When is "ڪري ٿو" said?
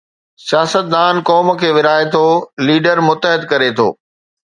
3.51-3.87